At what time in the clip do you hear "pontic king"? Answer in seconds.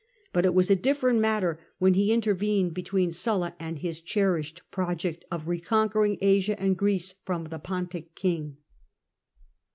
7.59-8.57